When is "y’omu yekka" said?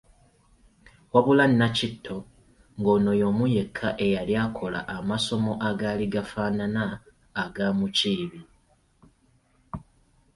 3.19-3.89